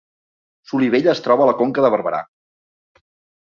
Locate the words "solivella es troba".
0.71-1.45